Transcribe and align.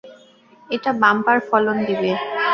এটা 0.69 0.91
বাম্পার 1.01 1.37
ফলন 1.49 1.77
দিবে। 1.87 2.11